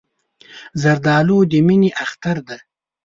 [0.81, 2.59] زردالو د مینې اختر دی.